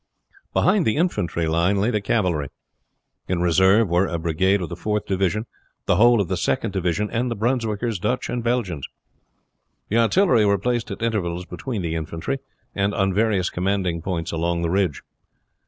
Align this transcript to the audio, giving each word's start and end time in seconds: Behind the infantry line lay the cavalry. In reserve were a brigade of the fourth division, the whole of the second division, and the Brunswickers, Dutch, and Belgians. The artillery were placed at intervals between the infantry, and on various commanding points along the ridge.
Behind 0.51 0.83
the 0.87 0.95
infantry 0.95 1.45
line 1.45 1.79
lay 1.79 1.91
the 1.91 2.01
cavalry. 2.01 2.47
In 3.27 3.39
reserve 3.39 3.87
were 3.87 4.07
a 4.07 4.17
brigade 4.17 4.59
of 4.59 4.69
the 4.69 4.75
fourth 4.75 5.05
division, 5.05 5.45
the 5.85 5.97
whole 5.97 6.19
of 6.19 6.27
the 6.27 6.37
second 6.37 6.71
division, 6.73 7.07
and 7.11 7.29
the 7.29 7.35
Brunswickers, 7.35 7.99
Dutch, 7.99 8.27
and 8.27 8.43
Belgians. 8.43 8.87
The 9.89 9.97
artillery 9.99 10.43
were 10.43 10.57
placed 10.57 10.89
at 10.89 11.03
intervals 11.03 11.45
between 11.45 11.83
the 11.83 11.93
infantry, 11.93 12.39
and 12.73 12.95
on 12.95 13.13
various 13.13 13.51
commanding 13.51 14.01
points 14.01 14.31
along 14.31 14.63
the 14.63 14.71
ridge. 14.71 15.03